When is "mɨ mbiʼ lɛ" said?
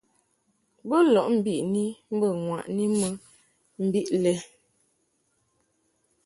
2.99-4.33